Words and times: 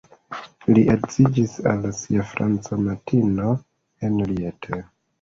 Li 0.71 0.85
edziĝis 0.93 1.53
al 1.73 1.87
sia 1.99 2.27
franca 2.33 2.75
amatino 2.81 3.55
Henriette. 4.07 4.87